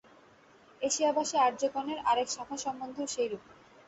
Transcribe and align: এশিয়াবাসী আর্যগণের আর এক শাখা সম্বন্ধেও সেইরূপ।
এশিয়াবাসী 0.81 1.35
আর্যগণের 1.37 1.99
আর 2.09 2.17
এক 2.17 2.29
শাখা 2.29 2.57
সম্বন্ধেও 2.57 3.07
সেইরূপ। 3.07 3.43